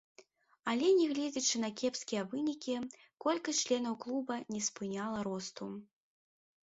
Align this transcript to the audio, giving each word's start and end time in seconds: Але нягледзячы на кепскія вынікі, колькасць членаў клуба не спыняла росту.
Але 0.71 0.87
нягледзячы 0.99 1.57
на 1.65 1.69
кепскія 1.81 2.21
вынікі, 2.33 2.75
колькасць 3.25 3.63
членаў 3.67 3.99
клуба 4.07 4.41
не 4.55 4.65
спыняла 4.69 5.19
росту. 5.33 5.69